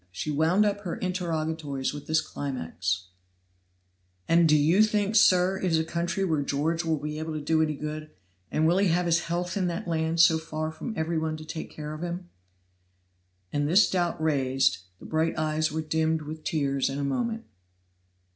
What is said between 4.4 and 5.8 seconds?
do you think, sir, it is